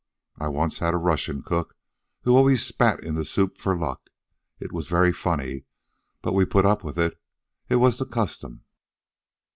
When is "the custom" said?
7.99-8.63